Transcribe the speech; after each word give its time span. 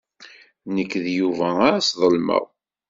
Nekk 0.75 0.93
d 1.03 1.05
Yuba 1.17 1.49
ay 1.69 1.79
sḍelmeɣ. 1.81 2.45